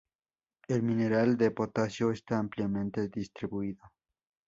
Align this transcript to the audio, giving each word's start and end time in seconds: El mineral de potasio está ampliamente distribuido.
El 0.67 0.81
mineral 0.81 1.37
de 1.37 1.51
potasio 1.51 2.09
está 2.09 2.39
ampliamente 2.39 3.07
distribuido. 3.07 3.83